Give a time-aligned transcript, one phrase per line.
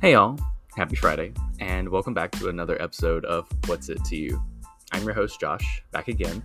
[0.00, 0.38] Hey y'all,
[0.78, 4.42] happy Friday, and welcome back to another episode of What's It to You.
[4.92, 6.42] I'm your host, Josh, back again,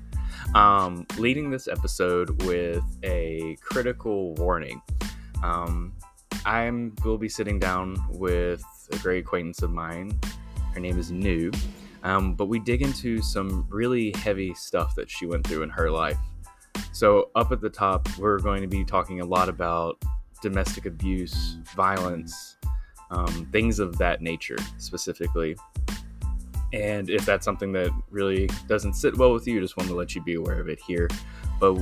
[0.53, 4.81] um, leading this episode with a critical warning.
[5.41, 5.93] Um,
[6.45, 6.69] I
[7.05, 10.19] will be sitting down with a great acquaintance of mine.
[10.73, 11.57] Her name is Nhu,
[12.03, 15.89] um, but we dig into some really heavy stuff that she went through in her
[15.89, 16.19] life.
[16.91, 20.03] So, up at the top, we're going to be talking a lot about
[20.41, 22.57] domestic abuse, violence,
[23.11, 25.55] um, things of that nature specifically.
[26.73, 30.15] And if that's something that really doesn't sit well with you, just want to let
[30.15, 31.07] you be aware of it here.
[31.59, 31.81] But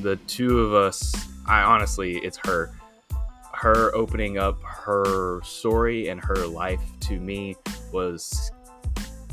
[0.00, 1.14] the two of us,
[1.46, 2.72] I honestly, it's her.
[3.52, 7.56] Her opening up her story and her life to me
[7.92, 8.52] was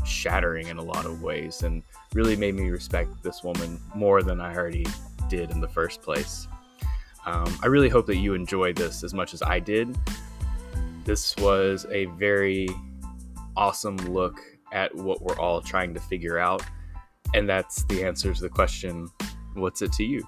[0.06, 4.40] shattering in a lot of ways and really made me respect this woman more than
[4.40, 4.86] I already
[5.30, 6.48] did in the first place.
[7.26, 9.98] Um, I really hope that you enjoyed this as much as I did.
[11.06, 12.68] This was a very
[13.56, 14.42] awesome look
[14.74, 16.64] at what we're all trying to figure out.
[17.36, 19.08] And that's the answer to the question
[19.54, 20.28] what's it to you?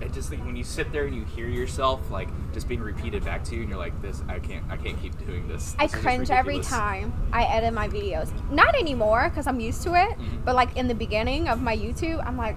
[0.00, 3.24] I just think when you sit there and you hear yourself like just being repeated
[3.24, 5.86] back to you, and you're like, "This, I can't, I can't keep doing this." I
[5.86, 8.32] This is cringe every time I edit my videos.
[8.50, 10.18] Not anymore because I'm used to it.
[10.18, 10.44] Mhm.
[10.44, 12.56] But like in the beginning of my YouTube, I'm like,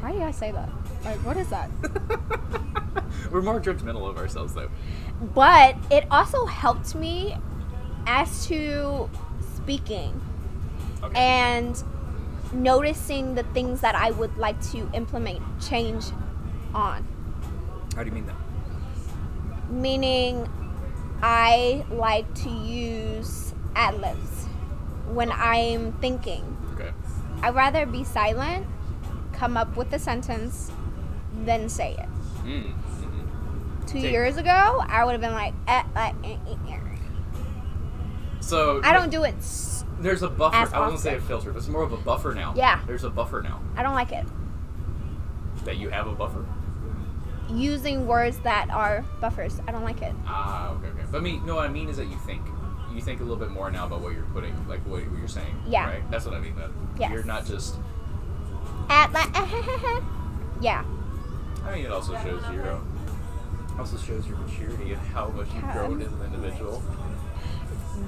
[0.00, 0.68] why did I say that?
[1.04, 1.70] Like, what is that?
[3.30, 4.70] We're more judgmental of ourselves though.
[5.34, 7.36] but it also helped me
[8.06, 9.08] as to
[9.56, 10.20] speaking
[11.02, 11.18] Okay.
[11.18, 11.82] and
[12.52, 16.06] noticing the things that I would like to implement change
[16.74, 17.06] on.
[17.94, 18.36] How do you mean that?
[19.70, 20.48] meaning
[21.22, 24.44] I like to use ad libs
[25.08, 26.44] when I'm thinking.
[26.74, 26.90] Okay.
[27.42, 28.66] I'd rather be silent,
[29.32, 30.70] come up with a sentence,
[31.44, 32.08] than say it.
[32.44, 32.72] Mm.
[32.72, 33.86] mhm.
[33.86, 36.78] Two Take- years ago, I would have been like, eh, eh, eh, eh, eh.
[38.40, 39.34] So I don't do it.
[39.38, 40.74] s- There's a buffer.
[40.74, 41.50] I wouldn't say a filter.
[41.52, 42.52] There's more of a buffer now.
[42.56, 42.80] Yeah.
[42.86, 43.60] There's a buffer now.
[43.76, 44.26] I don't like it.
[45.64, 46.44] That you have a buffer.
[47.48, 49.60] Using words that are buffers.
[49.68, 50.14] I don't like it.
[50.26, 51.02] Ah, okay, okay.
[51.10, 52.42] But me, no, what I mean is that you think.
[52.92, 55.26] You think a little bit more now about what you're putting, like what, what you're
[55.26, 55.54] saying.
[55.66, 55.86] Yeah.
[55.88, 56.10] Right.
[56.10, 56.54] That's what I mean.
[56.56, 57.10] That Yes.
[57.12, 57.76] you're not just.
[58.88, 59.30] At like,
[60.60, 60.84] yeah.
[61.64, 62.70] I mean, it also shows your.
[62.70, 62.80] Uh,
[63.78, 66.80] also shows your maturity and how much you've grown as an individual.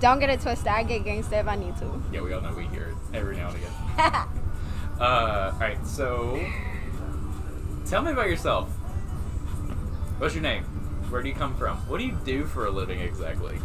[0.01, 0.69] Don't get it twisted.
[0.69, 2.03] I get gangsta if I need to.
[2.13, 4.29] Yeah, we all know we hear it every now and again.
[4.99, 6.43] Uh, all right, so
[7.85, 8.71] tell me about yourself.
[10.17, 10.63] What's your name?
[11.11, 11.77] Where do you come from?
[11.87, 13.59] What do you do for a living exactly?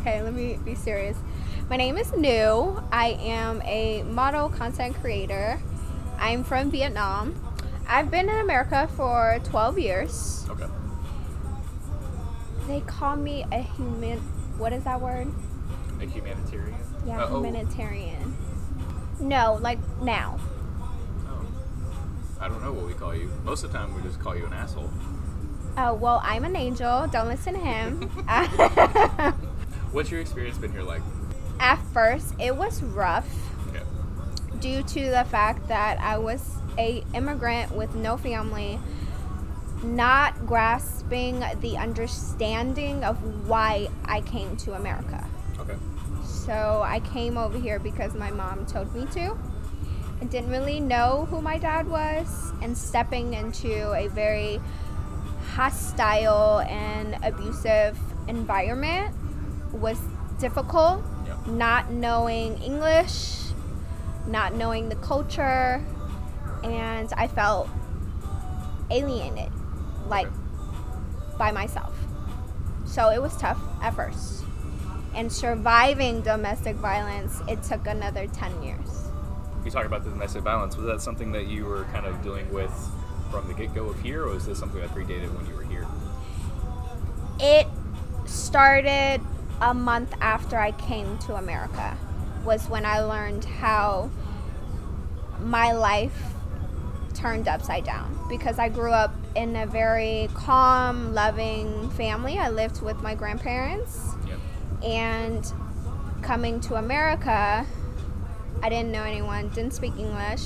[0.00, 1.18] Okay, let me be serious.
[1.68, 2.84] My name is Nhu.
[2.92, 5.60] I am a model content creator.
[6.18, 7.34] I'm from Vietnam.
[7.92, 10.46] I've been in America for 12 years.
[10.48, 10.64] Okay.
[12.66, 14.18] They call me a human.
[14.56, 15.28] What is that word?
[16.00, 16.78] A humanitarian.
[17.06, 18.34] Yeah, Uh, oh, humanitarian.
[19.20, 20.40] No, like now.
[21.28, 21.46] oh.
[22.40, 23.30] I don't know what we call you.
[23.44, 24.90] Most of the time, we just call you an asshole.
[25.76, 27.06] Oh, well, I'm an angel.
[27.08, 28.00] Don't listen to him.
[29.92, 31.02] What's your experience been here like?
[31.60, 33.28] At first, it was rough.
[33.68, 33.82] Okay.
[34.60, 38.78] due to the fact that I was a immigrant with no family,
[39.82, 45.26] not grasping the understanding of why I came to America.
[45.58, 45.76] Okay.
[46.24, 49.36] So I came over here because my mom told me to.
[50.20, 54.60] I didn't really know who my dad was, and stepping into a very
[55.54, 59.14] hostile and abusive environment
[59.72, 59.98] was
[60.38, 61.02] difficult.
[61.26, 61.36] Yeah.
[61.52, 63.36] Not knowing English,
[64.26, 65.84] not knowing the culture,
[66.62, 67.68] and I felt
[68.90, 69.52] alienated,
[70.08, 70.28] like
[71.38, 71.96] by myself.
[72.84, 74.44] So it was tough at first.
[75.14, 79.08] And surviving domestic violence, it took another 10 years.
[79.64, 80.76] You talk about the domestic violence.
[80.76, 82.72] Was that something that you were kind of dealing with
[83.30, 85.64] from the get go of here, or was this something that predated when you were
[85.64, 85.86] here?
[87.40, 87.66] It
[88.26, 89.20] started
[89.60, 91.96] a month after I came to America,
[92.44, 94.10] was when I learned how
[95.40, 96.31] my life
[97.22, 102.36] turned upside down because I grew up in a very calm, loving family.
[102.36, 104.00] I lived with my grandparents.
[104.26, 104.38] Yep.
[104.82, 105.52] and
[106.22, 107.64] coming to America,
[108.62, 110.44] I didn't know anyone, didn't speak English,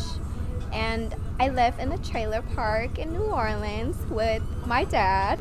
[0.73, 5.41] and I lived in a trailer park in New Orleans with my dad.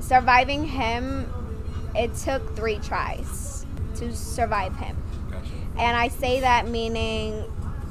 [0.00, 1.32] Surviving him,
[1.94, 3.64] it took three tries
[3.96, 4.96] to survive him.
[5.30, 5.46] Gotcha.
[5.78, 7.44] And I say that meaning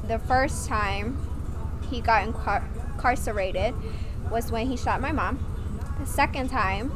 [0.08, 1.18] the first time
[1.90, 2.64] he got incar-
[2.94, 3.74] incarcerated,
[4.32, 5.40] was when he shot my mom.
[6.00, 6.92] The second time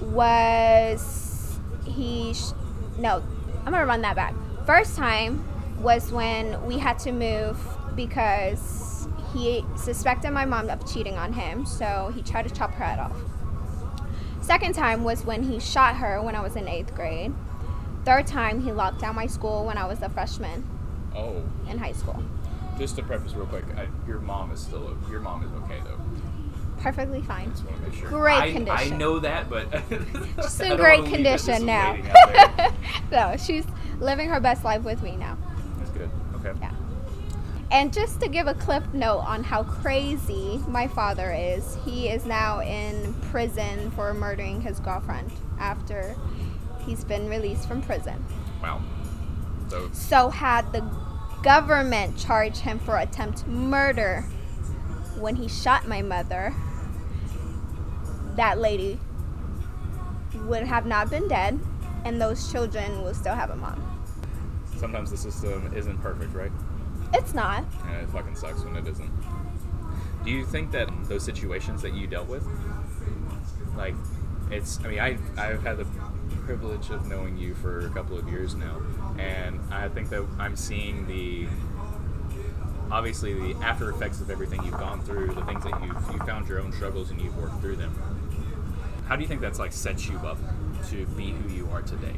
[0.00, 2.34] was he.
[2.34, 2.52] Sh-
[2.98, 3.22] no,
[3.64, 4.34] I'm gonna run that back.
[4.66, 5.44] First time
[5.80, 7.58] was when we had to move
[7.96, 12.84] because he suspected my mom of cheating on him, so he tried to chop her
[12.84, 13.16] head off.
[14.40, 17.32] Second time was when he shot her when I was in eighth grade.
[18.04, 20.66] Third time, he locked down my school when I was a freshman
[21.14, 22.20] Oh, in high school.
[22.78, 25.98] Just to preface real quick, I, your mom is still your mom is okay though.
[26.80, 27.50] Perfectly fine.
[27.50, 28.08] Just want to make sure.
[28.08, 28.92] Great I, condition.
[28.92, 29.68] I know that, but
[30.42, 31.96] She's in great wanna leave it this condition now.
[33.12, 33.64] no, she's
[34.00, 35.38] living her best life with me now.
[35.78, 36.10] That's good.
[36.36, 36.58] Okay.
[36.60, 36.72] Yeah.
[37.70, 42.26] And just to give a clip note on how crazy my father is, he is
[42.26, 46.14] now in prison for murdering his girlfriend after
[46.84, 48.22] he's been released from prison.
[48.62, 48.82] Wow.
[49.68, 50.82] So So, had the
[51.42, 54.22] government charged him for attempt murder
[55.18, 56.54] when he shot my mother,
[58.36, 58.98] that lady
[60.46, 61.58] would have not been dead,
[62.04, 63.80] and those children will still have a mom.
[64.76, 66.50] sometimes the system isn't perfect, right?
[67.14, 67.64] It's not.
[67.86, 69.10] And it fucking sucks when it isn't.
[70.24, 72.46] Do you think that those situations that you dealt with,
[73.76, 73.94] like,
[74.50, 75.86] it's, I mean, I, I've had the
[76.44, 78.80] privilege of knowing you for a couple of years now,
[79.18, 81.46] and I think that I'm seeing the,
[82.90, 86.48] obviously, the after effects of everything you've gone through, the things that you've, you found
[86.48, 87.94] your own struggles and you've worked through them.
[89.06, 90.38] How do you think that's, like, set you up
[90.90, 92.14] to be who you are today?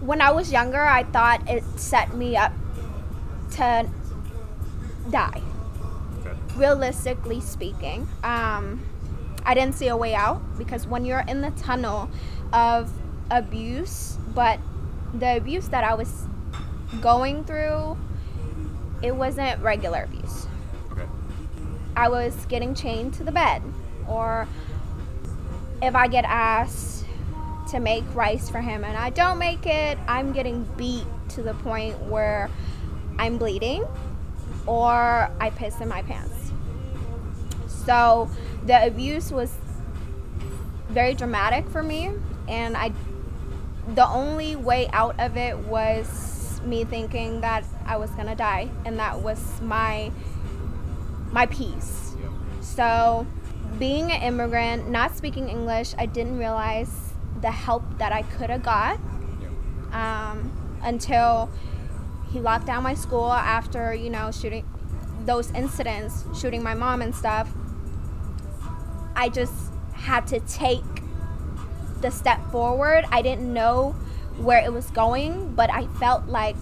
[0.00, 2.52] When I was younger, I thought it set me up
[3.52, 3.88] to
[5.10, 5.42] die.
[6.20, 6.36] Okay.
[6.56, 8.80] realistically speaking, um,
[9.44, 12.08] I didn't see a way out because when you're in the tunnel
[12.52, 12.90] of
[13.30, 14.60] abuse, but
[15.14, 16.26] the abuse that I was
[17.00, 17.96] going through,
[19.02, 20.46] it wasn't regular abuse.
[20.92, 21.06] Okay.
[21.96, 23.62] I was getting chained to the bed,
[24.08, 24.48] or
[25.82, 27.04] if I get asked
[27.70, 31.54] to make rice for him and I don't make it, I'm getting beat to the
[31.54, 32.50] point where
[33.18, 33.84] I'm bleeding
[34.66, 36.52] or I piss in my pants.
[37.66, 38.30] So
[38.66, 39.52] the abuse was
[40.88, 42.10] very dramatic for me
[42.46, 42.92] and I
[43.88, 48.98] the only way out of it was me thinking that I was to die and
[48.98, 50.12] that was my
[51.32, 52.14] my peace.
[52.60, 53.26] So,
[53.78, 58.62] being an immigrant, not speaking English, I didn't realize the help that I could have
[58.62, 59.00] got
[59.92, 60.52] um,
[60.82, 61.50] until
[62.30, 64.66] he locked down my school after, you know, shooting
[65.24, 67.50] those incidents, shooting my mom and stuff.
[69.16, 70.84] I just had to take
[72.02, 73.04] the step forward.
[73.10, 73.92] I didn't know
[74.36, 76.56] where it was going, but I felt like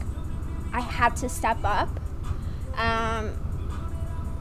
[0.72, 1.88] I had to step up
[2.76, 3.31] um,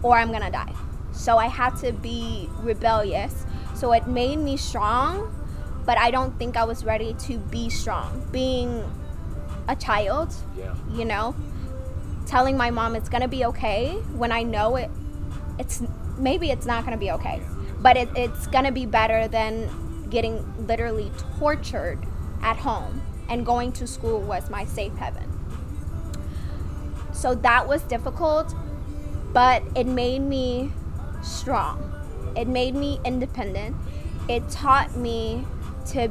[0.03, 0.73] or I'm gonna die.
[1.11, 3.45] So I had to be rebellious.
[3.75, 5.33] So it made me strong,
[5.85, 8.27] but I don't think I was ready to be strong.
[8.31, 8.83] Being
[9.67, 10.73] a child, Yeah.
[10.91, 11.35] you know,
[12.25, 14.89] telling my mom it's gonna be okay when I know it,
[15.57, 15.81] it's
[16.17, 17.41] maybe it's not gonna be okay,
[17.81, 19.69] but it, it's gonna be better than
[20.09, 21.99] getting literally tortured
[22.41, 25.25] at home and going to school was my safe haven.
[27.13, 28.55] So that was difficult,
[29.33, 30.71] but it made me
[31.21, 31.85] strong.
[32.35, 33.75] It made me independent.
[34.27, 35.45] It taught me
[35.87, 36.09] to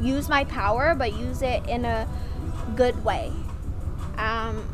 [0.00, 2.08] use my power, but use it in a
[2.76, 3.32] good way.
[4.16, 4.66] Um,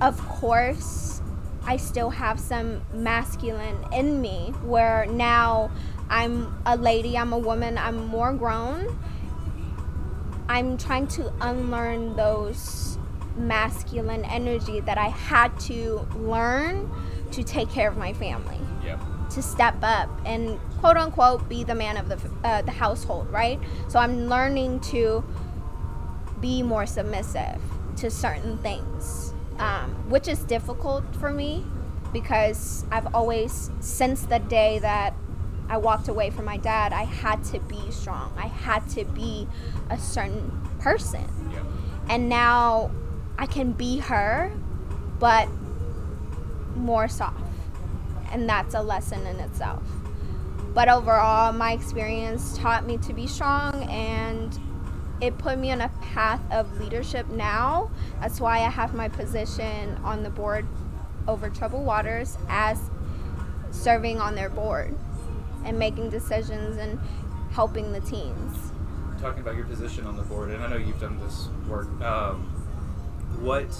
[0.00, 1.22] of course,
[1.64, 5.70] I still have some masculine in me where now
[6.12, 8.98] I'm a lady, I'm a woman, I'm more grown.
[10.48, 12.98] I'm trying to unlearn those
[13.36, 16.90] masculine energy that I had to learn
[17.30, 18.60] to take care of my family
[19.32, 23.58] to step up and quote unquote be the man of the uh, the household, right?
[23.88, 25.24] So I'm learning to
[26.40, 27.58] be more submissive
[27.96, 31.64] to certain things, um, which is difficult for me
[32.12, 35.14] because I've always since the day that
[35.72, 38.34] I walked away from my dad, I had to be strong.
[38.36, 39.48] I had to be
[39.88, 41.60] a certain person, Yeah.
[42.10, 42.90] and now
[43.38, 44.52] I can be her,
[45.18, 45.48] but
[46.76, 47.40] more soft
[48.32, 49.82] and that's a lesson in itself.
[50.74, 54.58] But overall, my experience taught me to be strong and
[55.20, 57.90] it put me on a path of leadership now.
[58.20, 60.66] That's why I have my position on the board
[61.28, 62.78] over Troubled Waters as
[63.70, 64.96] serving on their board
[65.64, 66.98] and making decisions and
[67.52, 68.72] helping the teams.
[69.20, 71.88] talking about your position on the board, and I know you've done this work.
[72.00, 72.42] Um,
[73.40, 73.72] what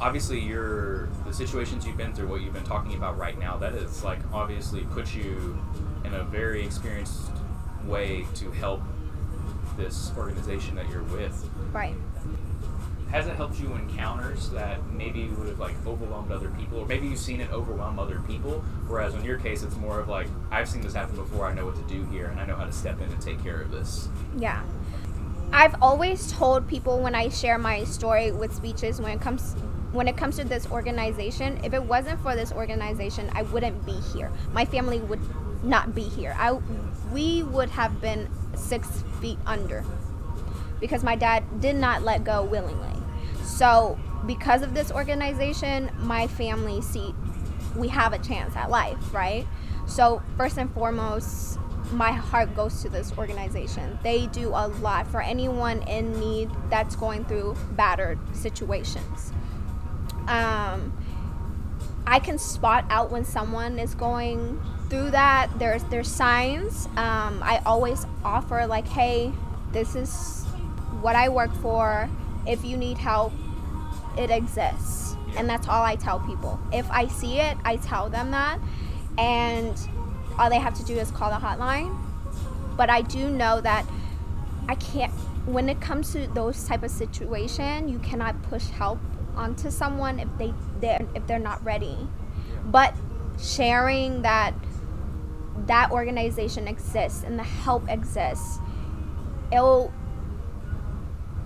[0.00, 3.74] obviously your the situations you've been through, what you've been talking about right now, that
[3.74, 5.58] is like obviously puts you
[6.04, 7.30] in a very experienced
[7.84, 8.80] way to help
[9.76, 11.48] this organization that you're with.
[11.72, 11.94] Right.
[13.10, 17.06] Has it helped you encounters that maybe would have like overwhelmed other people, or maybe
[17.08, 18.62] you've seen it overwhelm other people?
[18.86, 21.46] Whereas in your case, it's more of like I've seen this happen before.
[21.46, 23.42] I know what to do here, and I know how to step in and take
[23.42, 24.08] care of this.
[24.36, 24.62] Yeah.
[25.52, 29.54] I've always told people when I share my story with speeches when it comes
[29.92, 33.98] when it comes to this organization, if it wasn't for this organization, I wouldn't be
[34.12, 34.30] here.
[34.52, 35.20] My family would
[35.64, 36.36] not be here.
[36.38, 36.52] I
[37.10, 39.84] we would have been 6 feet under
[40.78, 42.97] because my dad did not let go willingly.
[43.48, 47.14] So, because of this organization, my family see
[47.76, 49.46] we have a chance at life, right?
[49.86, 51.58] So, first and foremost,
[51.92, 53.98] my heart goes to this organization.
[54.02, 59.32] They do a lot for anyone in need that's going through battered situations.
[60.26, 60.92] Um,
[62.06, 65.50] I can spot out when someone is going through that.
[65.58, 66.86] There's there's signs.
[66.96, 69.32] Um, I always offer like, hey,
[69.72, 70.44] this is
[71.00, 72.10] what I work for.
[72.48, 73.32] If you need help,
[74.16, 75.16] it exists.
[75.36, 76.58] And that's all I tell people.
[76.72, 78.58] If I see it, I tell them that.
[79.18, 79.78] And
[80.38, 81.96] all they have to do is call the hotline.
[82.76, 83.86] But I do know that
[84.68, 85.12] I can't
[85.48, 88.98] when it comes to those type of situation, you cannot push help
[89.34, 91.96] onto someone if they they're, if they're not ready.
[92.66, 92.94] But
[93.40, 94.54] sharing that
[95.66, 98.58] that organization exists and the help exists,
[99.50, 99.92] it'll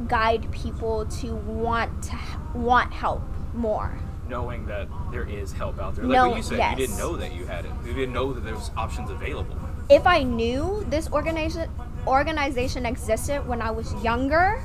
[0.09, 2.19] guide people to want to
[2.55, 3.23] want help
[3.55, 3.99] more.
[4.29, 6.79] Knowing that there is help out there, like No, what you said, yes.
[6.79, 7.71] you didn't know that you had it.
[7.85, 9.57] You didn't know that there was options available.
[9.91, 11.71] If I knew this organization
[12.07, 14.63] organization existed when I was younger,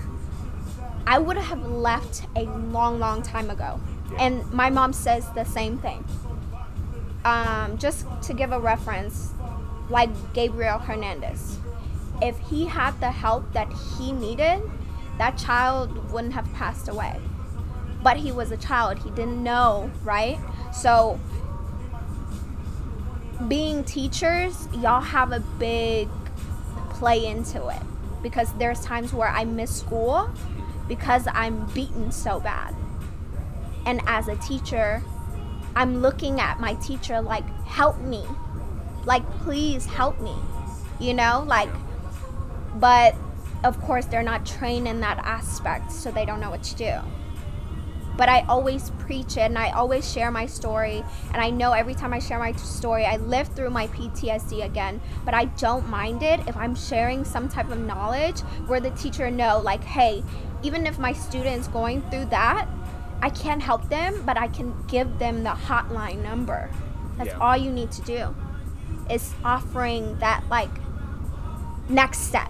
[1.05, 3.79] I would have left a long, long time ago.
[4.11, 4.23] Yeah.
[4.23, 6.03] And my mom says the same thing.
[7.25, 9.31] Um, just to give a reference,
[9.89, 11.57] like Gabriel Fernandez,
[12.21, 14.61] if he had the help that he needed,
[15.17, 17.19] that child wouldn't have passed away.
[18.03, 20.39] But he was a child, he didn't know, right?
[20.73, 21.19] So,
[23.47, 26.09] being teachers, y'all have a big
[26.89, 27.81] play into it
[28.23, 30.29] because there's times where I miss school
[30.87, 32.75] because I'm beaten so bad.
[33.85, 35.03] And as a teacher,
[35.75, 38.25] I'm looking at my teacher like, help me.
[39.05, 40.35] Like, please help me.
[40.99, 41.69] You know, like,
[42.75, 43.15] but
[43.63, 46.93] of course, they're not trained in that aspect, so they don't know what to do.
[48.17, 51.03] But I always preach it and I always share my story.
[51.33, 54.99] And I know every time I share my story, I live through my PTSD again.
[55.23, 59.29] But I don't mind it if I'm sharing some type of knowledge where the teacher
[59.29, 60.23] know, like, hey,
[60.63, 62.67] even if my student's going through that,
[63.21, 66.71] I can't help them, but I can give them the hotline number.
[67.17, 67.37] That's Yeah.
[67.39, 68.35] all you need to do.
[69.11, 70.71] Is offering that like
[71.87, 72.49] next step.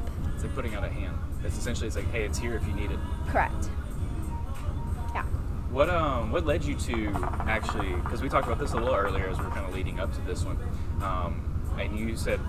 [0.56, 1.16] Putting out a hand.
[1.44, 3.00] It's essentially it's like, hey, it's here if you need it.
[3.27, 3.70] Correct.
[5.13, 5.24] Yeah.
[5.72, 7.10] What um what led you to
[7.48, 7.94] actually?
[7.96, 10.13] Because we talked about this a little earlier as we are kind of leading up
[10.16, 10.58] to this one,
[11.04, 11.42] um,
[11.80, 12.39] and you said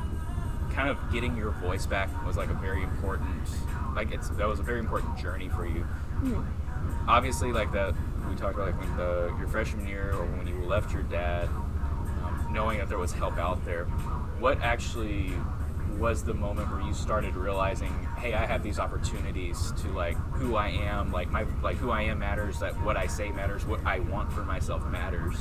[0.73, 3.49] kind of getting your voice back was like a very important,
[3.95, 5.87] like it's that was a very important journey for you.
[6.23, 6.45] Mhm.
[7.07, 7.95] Obviously, like that
[8.31, 11.49] we talked about like when the your freshman year or when you left your dad,
[12.25, 13.85] um, knowing that there was help out there.
[14.39, 15.33] What actually
[15.99, 20.57] was the moment where you started realizing, hey, I have these opportunities to like who
[20.57, 23.85] I am, like my like who I am matters, that what I say matters, what
[23.85, 25.37] I want for myself matters.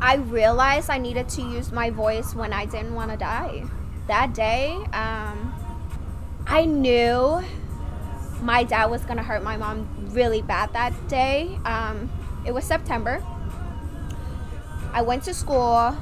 [0.00, 3.64] I realized I needed to use my voice when I didn't want to die.
[4.06, 5.54] That day, um,
[6.46, 7.42] I knew
[8.42, 11.58] my dad was to hurt my mom really bad that day.
[11.64, 12.10] Um,
[12.44, 13.24] it was September.
[14.92, 15.96] I went to school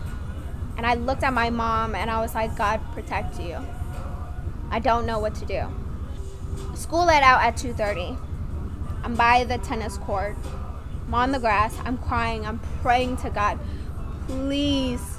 [0.77, 3.59] and I looked at my mom and I was like, God protect you.
[4.71, 5.63] I don't know what to do.
[6.75, 8.17] School let out at 2:30.
[9.05, 10.37] I'm by the tennis court.
[11.07, 11.77] I'm on the grass.
[11.85, 12.47] I'm crying.
[12.47, 13.59] I'm praying to God.
[14.29, 15.19] Please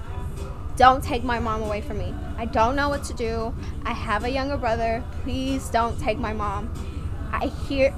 [0.76, 2.14] don't take my mom away from me.
[2.38, 3.54] I don't know what to do.
[3.86, 5.04] I have a younger brother.
[5.24, 6.74] Please don't take my mom.
[7.32, 7.94] I hear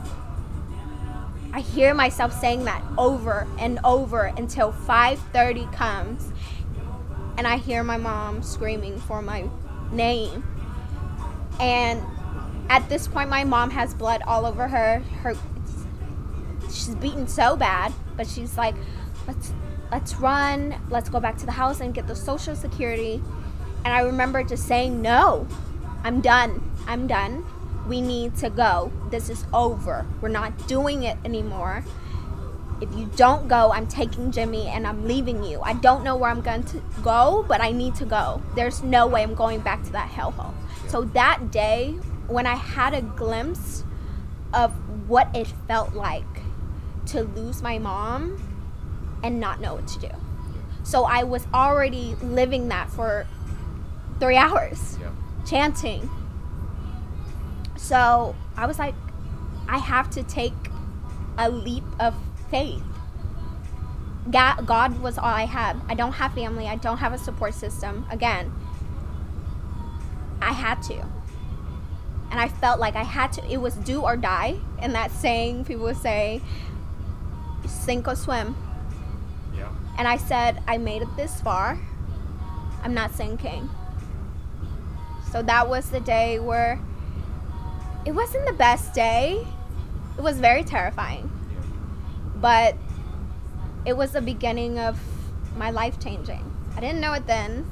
[1.53, 6.33] I hear myself saying that over and over until 5:30 comes
[7.37, 9.49] and I hear my mom screaming for my
[9.91, 10.43] name.
[11.59, 12.03] And
[12.69, 14.99] at this point my mom has blood all over her.
[15.21, 15.35] Her
[16.67, 18.75] she's beaten so bad, but she's like,
[19.27, 19.53] let's
[19.91, 23.21] let's run, let's go back to the house and get the social security.
[23.83, 25.47] And I remember just saying, no,
[26.03, 26.71] I'm done.
[26.87, 27.45] I'm done.
[27.87, 28.91] We need to go.
[29.11, 30.05] This is over.
[30.21, 31.83] We're not doing it anymore.
[32.81, 35.61] If you don't go, I'm taking Jimmy and I'm leaving you.
[35.61, 38.41] I don't know where I'm going to go, but I need to go.
[38.55, 40.53] There's no way I'm going back to that hellhole.
[40.87, 41.91] So that day,
[42.27, 43.83] when I had a glimpse
[44.53, 44.71] of
[45.07, 46.23] what it felt like
[47.07, 48.41] to lose my mom
[49.23, 50.09] and not know what to do.
[50.83, 53.25] So I was already living that for
[54.19, 55.07] three hours, Yeah.
[55.45, 56.09] chanting.
[57.77, 58.95] So I was like,
[59.67, 60.53] I have to take
[61.37, 62.13] a leap of
[62.49, 62.83] faith.
[64.29, 65.79] God, God was all I had.
[65.87, 66.67] I don't have family.
[66.67, 68.05] I don't have a support system.
[68.09, 68.51] Again,
[70.41, 71.05] I had to.
[72.31, 73.45] And I felt like I had to.
[73.45, 74.55] It was do or die.
[74.79, 76.41] And that saying, people would say,
[77.67, 78.55] sink or swim.
[79.55, 79.69] Yeah.
[79.97, 81.79] And I said, I made it this far.
[82.83, 83.69] I'm not sinking.
[85.31, 86.79] So that was the day where
[88.05, 89.45] it wasn't the best day.
[90.17, 91.29] It was very terrifying.
[92.45, 92.75] But
[93.85, 94.99] it was the beginning of
[95.57, 96.43] my life changing.
[96.77, 97.67] I didn't know it then.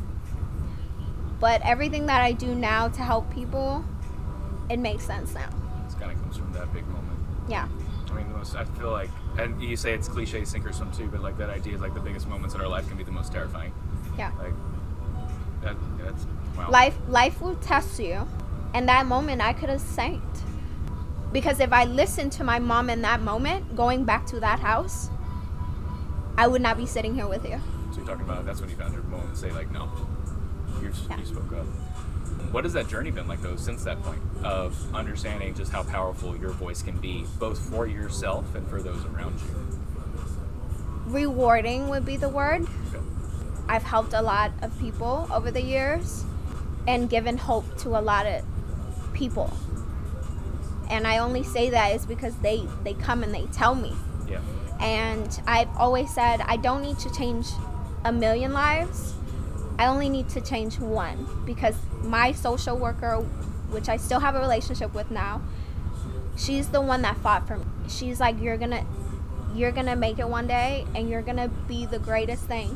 [1.39, 3.85] But everything that I do now to help people,
[4.71, 5.47] it makes sense now.
[5.85, 7.19] This kind of comes from that big moment.
[7.47, 7.67] Yeah.
[8.09, 8.55] I mean, the most.
[8.55, 11.51] I feel like, and you say it's cliche, sink or swim too, but like that
[11.51, 13.71] idea is like the biggest moments in our life can be the most terrifying.
[14.17, 14.31] Yeah.
[14.39, 14.55] Like
[15.61, 15.75] that.
[16.03, 16.25] That's
[16.57, 16.71] wow.
[16.71, 18.27] Life life will test you.
[18.73, 20.23] And that moment I could have sank.
[21.33, 25.09] Because if I listened to my mom in that moment, going back to that house,
[26.37, 27.59] I would not be sitting here with you.
[27.91, 29.89] So you're talking about that's when you found your moment to say like no,
[30.81, 31.17] you Yeah.
[31.17, 31.65] you spoke up.
[32.51, 36.37] What has that journey been like though since that point of understanding just how powerful
[36.37, 39.79] your voice can be, both for yourself and for those around you?
[41.07, 42.61] Rewarding would be the word.
[42.93, 43.03] Okay.
[43.67, 46.25] I've helped a lot of people over the years
[46.87, 48.43] and given hope to a lot of
[49.13, 49.51] people.
[50.89, 53.93] And I only say that is because they, they come and they tell me.
[54.27, 54.39] Yeah.
[54.79, 57.47] And I've always said I don't need to change
[58.03, 59.13] a million lives.
[59.79, 63.17] I only need to change one because my social worker,
[63.71, 65.41] which I still have a relationship with now,
[66.37, 67.65] she's the one that fought for me.
[67.87, 68.85] She's like, You're gonna
[69.55, 72.75] you're gonna make it one day and you're gonna be the greatest thing.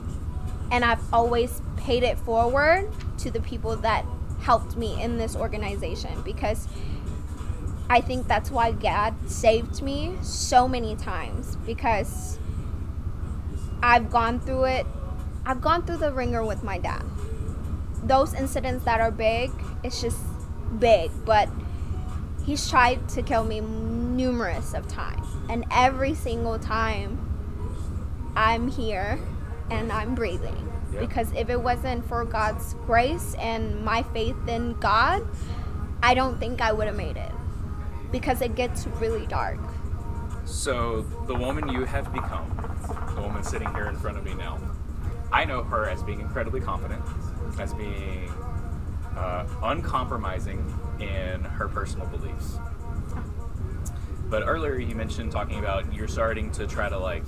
[0.71, 4.05] And I've always paid it forward to the people that
[4.41, 6.67] helped me in this organization because
[7.89, 12.37] I think that's why God saved me so many times because
[13.81, 14.85] I've gone through it.
[15.45, 17.03] I've gone through the ringer with my dad.
[18.03, 19.51] Those incidents that are big,
[19.83, 20.19] it's just
[20.79, 21.47] big, but
[22.45, 25.25] he's tried to kill me numerous of times.
[25.49, 27.17] And every single time
[28.35, 29.19] I'm here
[29.71, 30.71] and I'm breathing.
[30.99, 35.25] Because if it wasn't for God's grace and my faith in God,
[36.03, 37.31] I don't think I would have made it.
[38.11, 39.59] Because it gets really dark.
[40.45, 42.49] So the woman you have become,
[43.15, 44.59] the woman sitting here in front of me now,
[45.31, 47.01] I know her as being incredibly confident,
[47.59, 48.29] as being
[49.17, 50.59] uh, uncompromising
[50.99, 52.57] in her personal beliefs.
[54.29, 57.23] But earlier you mentioned talking about you're starting to try to like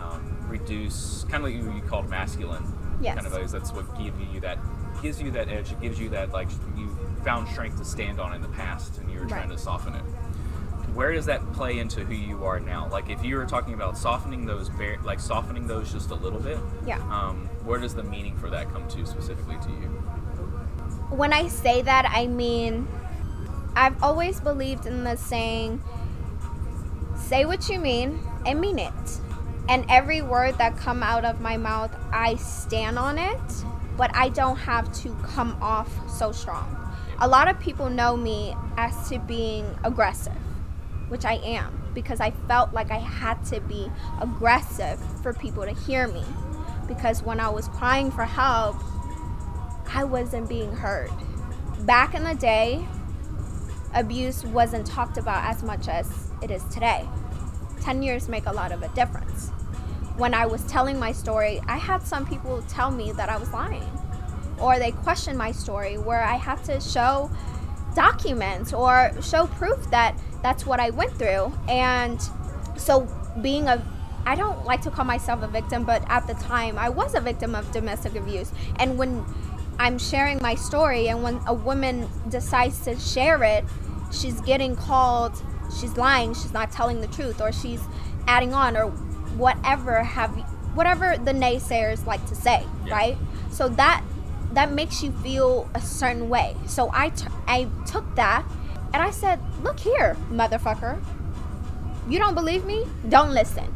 [0.00, 2.64] um, reduce kind of like you, you called masculine
[3.02, 3.16] Yes.
[3.16, 3.52] kind of values.
[3.52, 4.58] That's what gives you that
[5.02, 5.72] gives you that edge.
[5.72, 9.10] It gives you that like you found strength to stand on in the past, and
[9.10, 9.58] you were trying Right.
[9.58, 10.02] to soften it.
[10.94, 12.88] Where does that play into who you are now?
[12.88, 16.38] Like if you were talking about softening those, bar- like softening those just a little
[16.40, 16.98] bit, Yeah.
[17.10, 20.02] um, where does the meaning for that come to specifically to you?
[21.10, 22.88] when I say that, I mean,
[23.76, 25.80] I've always believed in the saying,
[27.16, 29.20] say what you mean and mean it.
[29.68, 33.38] And every word that come out of my mouth, I stand on it,
[33.96, 36.74] but I don't have to come off so strong.
[37.20, 40.32] A lot of people know me as to being aggressive,
[41.08, 43.90] which I am because I felt like I had to be
[44.20, 46.24] aggressive for people to hear me.
[46.86, 48.76] Because when I was crying for help,
[49.94, 51.10] I wasn't being heard.
[51.80, 52.86] Back in the day,
[53.94, 57.08] abuse wasn't talked about as much as it is today.
[57.80, 59.50] 10 years make a lot of a difference.
[60.16, 63.52] When I was telling my story, I had some people tell me that I was
[63.52, 63.88] lying.
[64.60, 67.30] Or they questioned my story where I had to show
[67.94, 71.52] documents or show proof that that's what I went through.
[71.68, 72.20] And
[72.76, 73.08] so
[73.40, 73.84] being a
[74.26, 77.20] I don't like to call myself a victim, but at the time I was a
[77.20, 78.52] victim of domestic abuse.
[78.76, 79.24] And when
[79.78, 83.64] I'm sharing my story and when a woman decides to share it,
[84.12, 85.42] she's getting called
[85.80, 87.80] she's lying, she's not telling the truth or she's
[88.26, 88.86] adding on or
[89.36, 90.30] whatever have
[90.74, 92.92] whatever the naysayers like to say, Yeah.
[92.94, 93.18] right?
[93.50, 94.02] So that
[94.54, 96.56] that makes you feel a certain way.
[96.66, 98.44] So I t- I took that
[98.92, 101.02] and I said, "Look here, motherfucker.
[102.08, 102.86] You don't believe me?
[103.08, 103.72] Don't listen."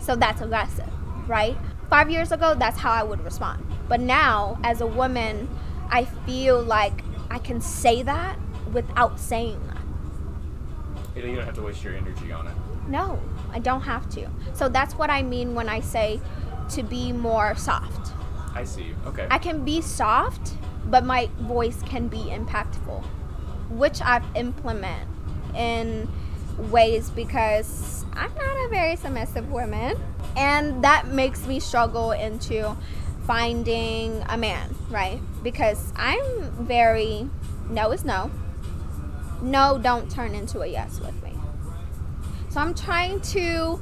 [0.00, 0.88] So that's aggressive,
[1.28, 1.56] right?
[1.90, 3.64] Five years ago, that's how I would respond.
[3.88, 5.48] But now, as a woman,
[5.90, 8.38] I feel like I can say that
[8.72, 9.78] without saying that.
[11.16, 12.54] You don't have to waste your energy on it.
[12.88, 13.18] No,
[13.52, 14.28] I don't have to.
[14.54, 16.20] So that's what I mean when I say
[16.70, 18.07] to be more soft.
[18.54, 18.94] I see.
[19.06, 19.26] Okay.
[19.30, 20.54] I can be soft,
[20.86, 23.02] but my voice can be impactful,
[23.70, 25.08] which I've implement
[25.54, 26.08] in
[26.56, 29.96] ways because I'm not a very submissive woman,
[30.36, 32.76] and that makes me struggle into
[33.26, 35.20] finding a man, right?
[35.42, 37.28] Because I'm very
[37.70, 38.30] no is no.
[39.42, 41.32] No, don't turn into a yes with me.
[42.48, 43.80] So I'm trying to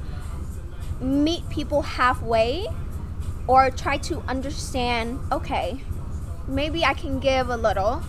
[0.99, 2.67] meet people halfway
[3.47, 5.79] or try to understand okay,
[6.47, 8.01] maybe I can give a little,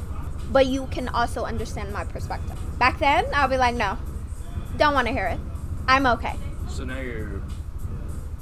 [0.50, 2.56] but you can also understand my perspective.
[2.78, 3.98] Back then, I'll be like, no,
[4.76, 5.38] don't want to hear it.
[5.86, 6.36] I'm okay.
[6.68, 7.42] So now you're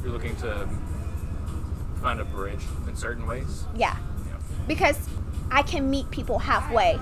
[0.02, 0.68] you're looking to
[2.02, 3.64] find a bridge in certain ways.
[3.74, 4.36] Yeah, Yeah.
[4.68, 4.98] because
[5.50, 6.98] I can meet people halfway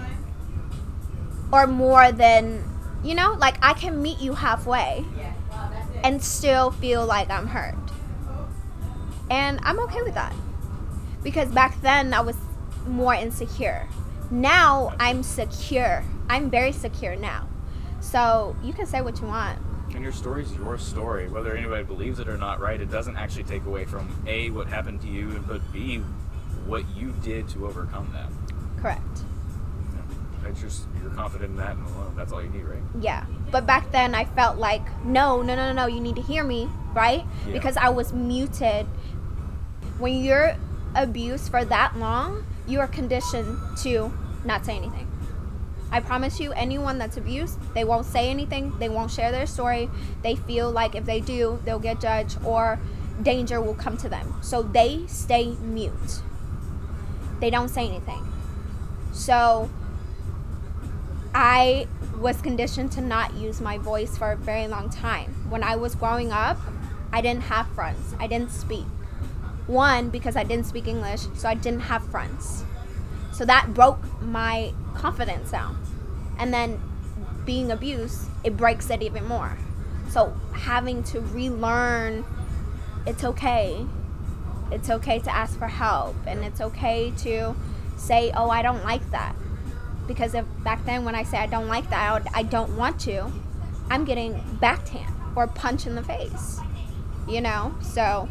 [1.53, 2.65] or more than,
[3.03, 5.05] you know, like I can meet you halfway
[6.03, 7.75] and still feel like I'm hurt.
[9.35, 10.33] And I'm okay with that.
[11.25, 12.37] Because back then I was
[12.87, 13.89] more insecure.
[14.31, 16.05] Now I'm secure.
[16.31, 17.49] I'm very secure now.
[18.01, 19.59] So you can say what you want.
[19.93, 22.81] And your story's your story, whether anybody believes it or not, right?
[22.81, 25.99] It doesn't actually take away from A, what happened to you, and but B,
[26.67, 28.31] what you did to overcome that.
[28.81, 29.25] Correct.
[29.95, 30.51] Yeah.
[30.51, 32.15] It's just, you're confident in that and alone.
[32.17, 32.83] That's all you need, right?
[33.01, 33.25] Yeah.
[33.51, 36.45] But back then I felt like, no, no, no, no, no, you need to hear
[36.45, 37.25] me, right?
[37.47, 37.53] Yeah.
[37.53, 38.87] Because I was muted.
[39.99, 40.57] When you're
[40.95, 44.13] abused for that long, you are conditioned to
[44.45, 45.11] not say anything.
[45.91, 49.89] I promise you, anyone that's abused, they won't say anything, they won't share their story.
[50.23, 52.81] They feel like if they do, they'll get judged or
[53.23, 54.35] danger will come to them.
[54.41, 56.21] So they stay mute.
[57.41, 58.27] They don't say anything.
[59.13, 59.71] So
[61.33, 61.87] I
[62.19, 65.49] was conditioned to not use my voice for a very long time.
[65.49, 66.59] When I was growing up,
[67.13, 68.15] I didn't have friends.
[68.19, 68.87] I didn't speak.
[69.67, 72.65] One, because I didn't speak English, so I didn't have friends.
[73.33, 75.79] So that broke my confidence down.
[76.39, 76.81] And then
[77.45, 79.57] being abused, it breaks it even more.
[80.09, 82.25] So having to relearn
[83.07, 83.85] it's okay.
[84.71, 87.55] It's okay to ask for help and it's okay to
[87.97, 89.35] say, "Oh, I don't like that."
[90.07, 93.31] Because if back then when I say I don't like that, I don't want to,
[93.91, 96.61] I'm getting backhand or punch in the face.
[97.29, 97.75] You know?
[97.83, 98.29] So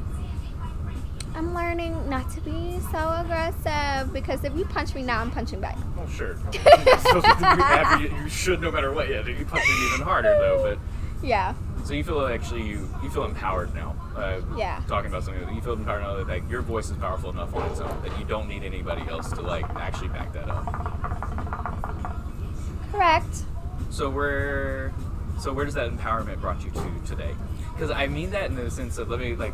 [1.36, 5.60] I'm learning not to be so aggressive because if you punch me now, I'm punching
[5.60, 5.78] back.
[5.98, 6.38] Well, sure.
[8.00, 9.10] You, should no matter what.
[9.10, 10.62] Yeah, you punch it even harder though.
[10.64, 11.54] But Yeah.
[11.86, 13.96] so you feel like actually you you feel empowered now.
[14.16, 14.82] Uh, Yeah.
[14.88, 17.54] Talking about something that you feel empowered now that like, your voice is powerful enough
[17.56, 20.66] on its own that you don't need anybody else to like actually back that up.
[22.92, 23.44] Correct.
[23.90, 24.94] So where
[25.40, 27.34] so where does that empowerment brought you to today?
[27.74, 29.54] Because I mean that in the sense of let me like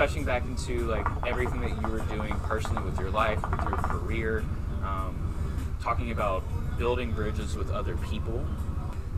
[0.00, 3.76] touching back into like everything that you were doing personally with your life, with your
[3.76, 4.42] career,
[4.82, 5.14] um,
[5.82, 6.42] talking about
[6.78, 8.42] building bridges with other people.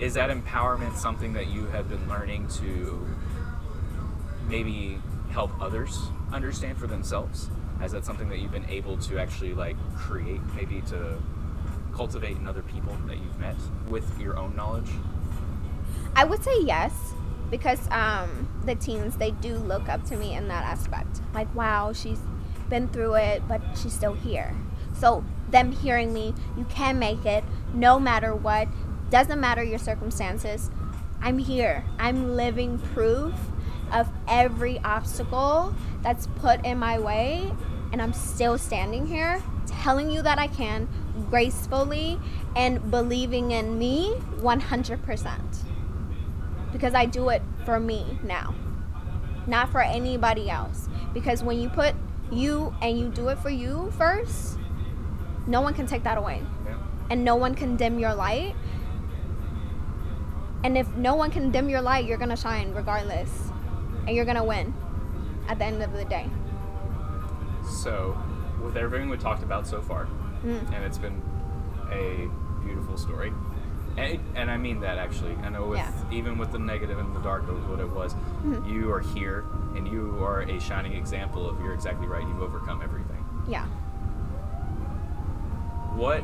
[0.01, 3.07] Is that empowerment something that you have been learning to
[4.49, 4.99] maybe
[5.31, 5.97] help others
[6.33, 7.49] understand for themselves?
[7.81, 11.17] Is that something that you've been able to actually like create, maybe to
[11.95, 13.55] cultivate in other people that you've met
[13.87, 14.91] with your own knowledge?
[16.17, 17.15] I would say yes
[17.53, 21.21] because um, the teens they do look up to me in that aspect.
[21.35, 22.19] Like, wow, she's
[22.71, 24.57] been through it, but she's still here.
[24.99, 28.69] So them hearing me, you can make it no matter what.
[29.11, 30.71] Doesn't matter your circumstances.
[31.21, 31.85] I'm here.
[31.99, 33.35] I'm living proof
[33.93, 37.53] of every obstacle that's put in my way,
[37.93, 40.89] and I'm still standing here telling you that I can
[41.29, 42.19] gracefully
[42.57, 45.52] and believing in me 100%
[46.73, 48.55] because I do it for me now,
[49.47, 50.89] not for anybody else.
[51.15, 51.95] Because when you put
[52.31, 54.59] you and you do it for you first,
[55.47, 56.77] no one can take that away, Yeah.
[57.11, 58.55] and no one can dim your light.
[60.65, 63.51] And if no one can dim your light, you're gonna shine regardless,
[64.07, 64.73] and you're gonna win
[65.49, 66.31] at the end of the day.
[67.69, 68.17] So,
[68.63, 70.07] with everything we talked about so far,
[70.45, 70.73] Mm.
[70.73, 71.21] and it's been
[71.91, 72.29] a
[72.65, 73.33] beautiful story,
[73.97, 75.35] and, and I mean that actually.
[75.43, 75.91] I know with Yeah.
[76.11, 78.69] even with the negative and the dark of what it was, Mhm.
[78.71, 79.45] you are here,
[79.77, 82.23] and you are a shining example of you're exactly right.
[82.27, 83.25] You've overcome everything.
[83.47, 83.65] Yeah.
[85.95, 86.21] What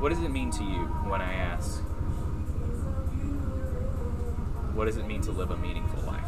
[0.00, 1.80] what does it mean to you when I ask?
[4.74, 6.22] What does it mean to live a meaningful life?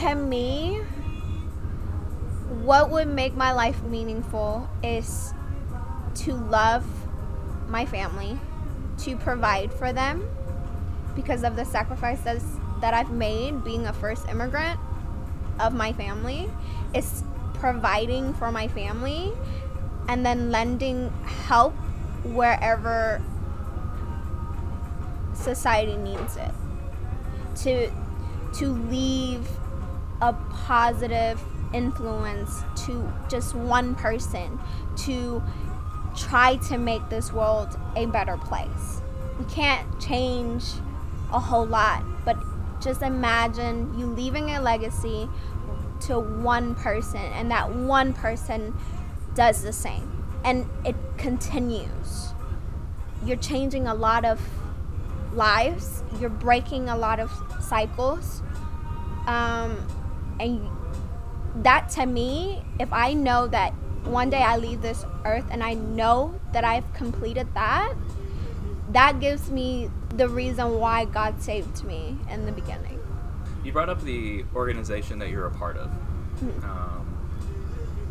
[0.00, 0.78] to me,
[2.62, 5.34] what would make my life meaningful is
[6.14, 6.84] to love
[7.68, 8.38] my family,
[8.98, 10.28] to provide for them
[11.14, 12.42] because of the sacrifices
[12.80, 14.78] that I've made being a first immigrant
[15.60, 16.50] of my family.
[16.94, 19.32] Is providing for my family
[20.08, 21.10] and then lending
[21.46, 21.72] help
[22.24, 23.22] wherever
[25.34, 26.52] society needs it.
[27.62, 27.90] To
[28.54, 29.48] to leave
[30.20, 34.58] a positive influence to just one person
[34.96, 35.42] to
[36.16, 39.00] try to make this world a better place.
[39.38, 40.64] We can't change
[41.32, 42.36] a whole lot, but
[42.80, 45.28] just imagine you leaving a legacy
[46.00, 48.74] to one person and that one person
[49.34, 52.32] does the same and it continues.
[53.24, 54.40] You're changing a lot of
[55.32, 58.42] lives, you're breaking a lot of cycles.
[59.26, 59.78] Um,
[60.40, 60.68] and
[61.56, 63.72] that to me, if I know that
[64.04, 67.94] one day I leave this earth and I know that I've completed that,
[68.90, 72.98] that gives me the reason why God saved me in the beginning.
[73.64, 75.88] You brought up the organization that you're a part of.
[75.88, 76.64] Mm-hmm.
[76.64, 77.02] Um,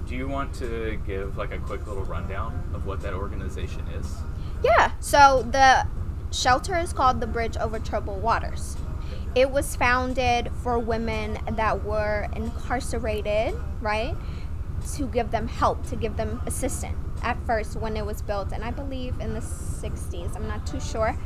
[0.07, 4.17] do you want to give like a quick little rundown of what that organization is?
[4.63, 4.91] Yeah.
[4.99, 5.85] So the
[6.31, 8.77] shelter is called the Bridge Over Troubled Waters.
[9.35, 14.15] It was founded for women that were incarcerated, right?
[14.97, 18.63] To give them help, to give them assistance at first when it was built, and
[18.63, 21.17] I believe in the 60s, I'm not too sure.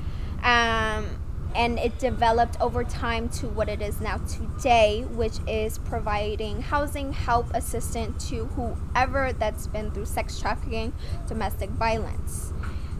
[0.43, 1.07] Um,
[1.55, 7.13] and it developed over time to what it is now today, which is providing housing,
[7.13, 10.91] help, assistance to whoever that's been through sex trafficking,
[11.27, 12.51] domestic violence.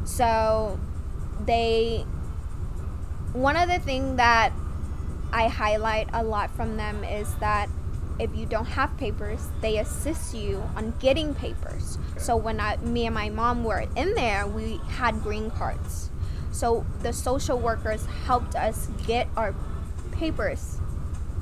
[0.06, 0.80] So
[1.46, 2.06] they
[3.34, 4.54] one of the things that
[5.34, 7.68] I highlight a lot from them is that
[8.20, 11.98] if you don't have papers, they assist you on getting papers.
[12.18, 16.10] So when I, me and my mom were in there, we had green cards.
[16.52, 19.54] So the social workers helped us get our
[20.12, 20.80] papers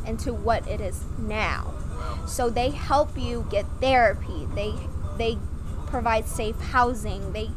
[0.06, 1.74] into what it is now.
[2.28, 4.48] So they help you get therapy.
[4.56, 4.74] They
[5.18, 5.38] they
[5.86, 7.34] provide safe housing.
[7.34, 7.52] They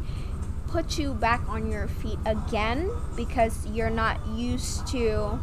[0.68, 5.40] put you back on your feet again because you're not used to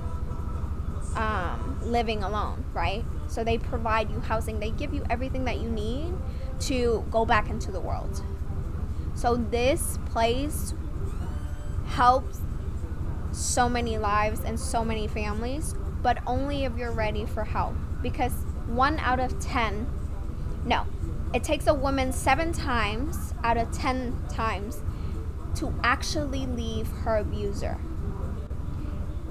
[1.15, 3.03] um, living alone, right?
[3.33, 4.59] So they provide you housing.
[4.59, 6.13] They give you everything that you need
[6.61, 8.23] to go back into the world.
[9.15, 10.75] So this place
[11.87, 12.41] helps
[13.31, 17.73] so many lives and so many families, but only if you're ready for help.
[18.03, 18.33] Because
[18.67, 19.87] one out of 10,
[20.65, 20.85] no,
[21.33, 24.83] it takes a woman seven times out of 10 times
[25.55, 27.79] to actually leave her abuser.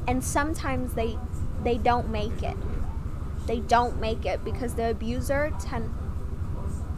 [0.08, 1.16] And sometimes they
[1.62, 2.56] they don't make it.
[3.46, 5.92] They don't make it because the abuser ten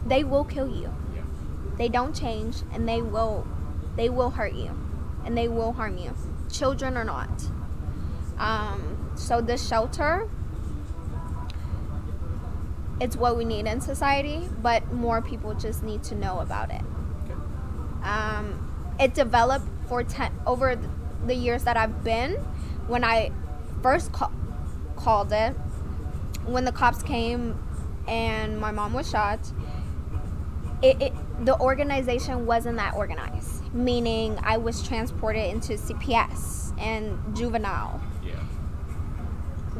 [0.05, 0.93] they will kill you.
[1.77, 3.47] They don't change and they will
[3.95, 4.77] they will hurt you
[5.25, 6.13] and they will harm you,
[6.51, 7.29] children or not.
[8.37, 10.29] Um, so the shelter,
[13.01, 16.81] it's what we need in society, but more people just need to know about it.
[18.03, 20.79] Um, it developed for ten over
[21.25, 22.33] the years that I've been.
[22.87, 23.31] When I
[23.81, 24.31] first ca-
[24.95, 25.55] called it,
[26.45, 27.57] when the cops came
[28.07, 29.39] and my mom was shot,
[30.81, 31.13] it, it
[31.45, 38.01] the organization wasn't that organized meaning I was transported into CPS and juvenile.
[38.23, 38.35] Yeah.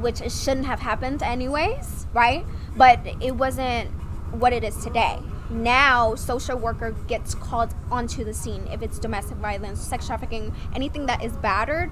[0.01, 2.45] Which it shouldn't have happened anyways, right?
[2.75, 3.89] But it wasn't
[4.32, 5.19] what it is today.
[5.49, 11.06] Now, social worker gets called onto the scene if it's domestic violence, sex trafficking, anything
[11.06, 11.91] that is battered,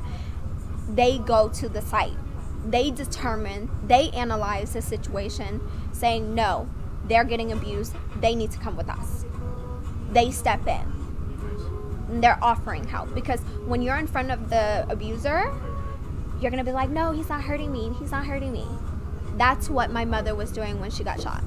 [0.89, 2.17] they go to the site.
[2.65, 6.69] They determine, they analyze the situation, saying, no,
[7.05, 9.25] they're getting abused, they need to come with us.
[10.11, 12.21] They step in.
[12.21, 15.51] They're offering help because when you're in front of the abuser
[16.39, 17.91] you're gonna be like no he's not hurting me.
[17.97, 18.67] He's not hurting me.
[19.37, 21.43] That's what my mother was doing when she got shot.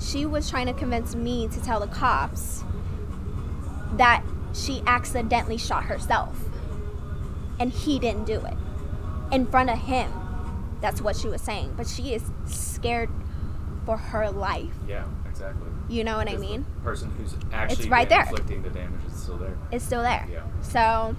[0.00, 2.64] She was trying to convince me to tell the cops
[3.96, 4.24] that
[4.54, 6.36] she accidentally shot herself
[7.60, 8.56] and he didn't do it
[9.32, 10.12] in front of him
[10.80, 13.10] that's what she was saying but she is scared
[13.84, 16.64] for her life yeah exactly you know what I mean?
[16.84, 18.20] person who's actually it's right there.
[18.20, 19.58] inflicting the damage is still there.
[19.72, 20.26] It's still there.
[20.30, 20.42] Yeah.
[20.62, 21.16] So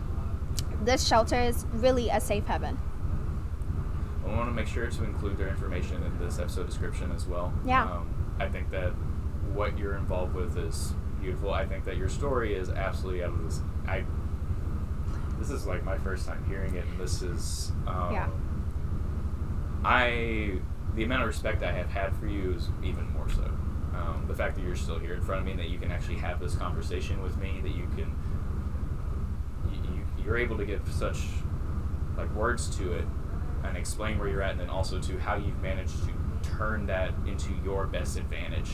[0.82, 2.80] this shelter is really a safe haven.
[4.26, 7.54] I want to make sure to include their information in this episode description as well.
[7.66, 7.84] Yeah.
[7.84, 8.08] Um,
[8.40, 8.92] I think that
[9.54, 11.54] what you're involved with is beautiful.
[11.54, 13.60] I think that your story is absolutely out of this.
[13.88, 14.06] I.
[15.42, 17.72] This is like my first time hearing it, and this is.
[17.88, 18.30] Um, yeah.
[19.84, 20.60] I
[20.94, 23.50] the amount of respect I have had for you is even more so.
[23.96, 25.92] Um, the fact that you're still here in front of me, and that you can
[25.92, 28.14] actually have this conversation with me, that you can
[29.74, 31.24] you, you're able to give such
[32.18, 33.06] like words to it
[33.64, 36.14] and explain where you're at, and then also to how you've managed to
[36.56, 38.70] turn that into your best advantage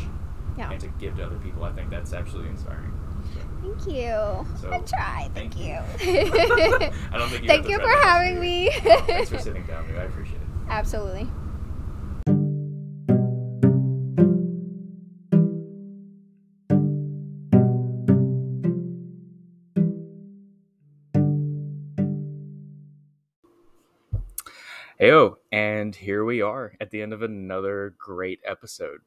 [0.57, 0.71] Yeah.
[0.71, 1.63] and to give to other people.
[1.63, 2.91] I think that's absolutely inspiring.
[3.61, 4.45] Thank you.
[4.61, 5.29] So, I try.
[5.33, 5.65] thank Thank, you.
[5.65, 6.31] you.
[7.11, 8.69] I don't think you Thank you for having me.
[8.81, 9.97] Thanks for sitting down, dude.
[9.97, 10.47] I appreciate it.
[10.69, 11.29] Absolutely.
[24.99, 29.01] Heyo, and here we are at the end of another great episode.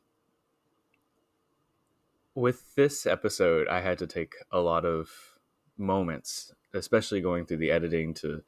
[2.34, 5.10] With this episode, I had to take a lot of
[5.76, 8.42] moments, especially going through the editing, to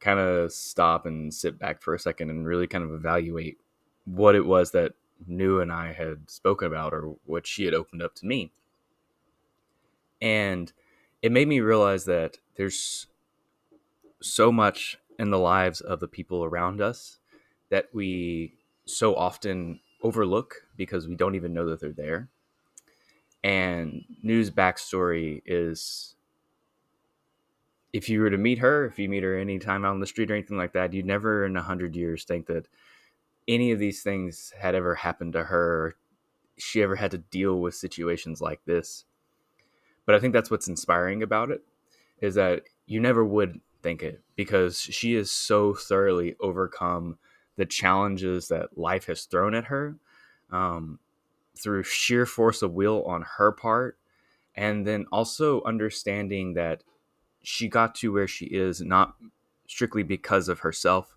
[0.00, 3.58] kind of stop and sit back for a second and really kind of evaluate
[4.04, 4.92] what it was that
[5.28, 8.52] Nhu and I had spoken about or what she had opened up to me.
[10.20, 10.72] And
[11.22, 13.06] it made me realize that there's
[14.20, 17.18] so much in the lives of the people around us
[17.70, 22.28] that we so often overlook because we don't even know that they're there.
[23.44, 26.16] And Nhu's backstory is
[27.92, 30.30] if you were to meet her, if you meet her anytime out on the street
[30.30, 32.66] or anything like that, you'd never in a hundred years think that
[33.46, 35.94] any of these things had ever happened to her
[36.56, 39.04] she ever had to deal with situations like this.
[40.06, 41.62] But I think that's what's inspiring about it
[42.20, 47.18] is that you never would think it because she has so thoroughly overcome
[47.56, 49.96] the challenges that life has thrown at her
[50.50, 50.98] um,
[51.56, 53.98] through sheer force of will on her part.
[54.56, 56.82] And then also understanding that
[57.42, 59.14] she got to where she is not
[59.66, 61.16] strictly because of herself,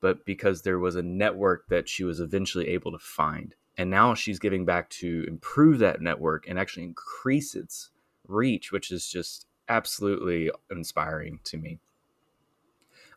[0.00, 3.54] but because there was a network that she was eventually able to find.
[3.76, 7.90] And now she's giving back to improve that network and actually increase its
[8.28, 11.78] reach, which is just absolutely inspiring to me.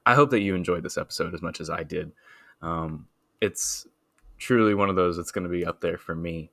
[0.06, 2.14] I hope that you enjoyed this episode as much as I did.
[2.62, 3.08] Um,
[3.42, 3.86] it's
[4.38, 6.52] truly one of those that's going to be up there for me.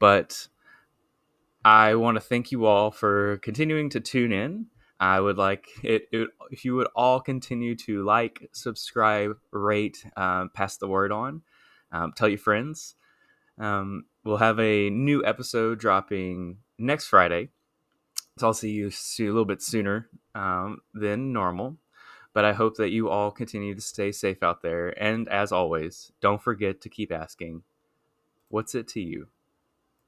[0.00, 0.48] But
[1.64, 4.66] I want to thank you all for continuing to tune in.
[4.98, 10.50] I would like it, it if you would all continue to like, subscribe, rate, um,
[10.52, 11.42] pass the word on,
[11.92, 12.96] um, tell your friends.
[13.58, 17.50] Um, we'll have a new episode dropping next Friday.
[18.38, 21.76] So I'll see you, see a little bit sooner um, than normal.
[22.32, 24.90] But I hope that you all continue to stay safe out there.
[25.02, 27.62] And as always, don't forget to keep asking,
[28.48, 29.28] what's it to you?